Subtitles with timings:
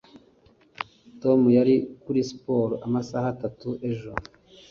[1.21, 4.11] tom yari kuri siporo amasaha atatu ejo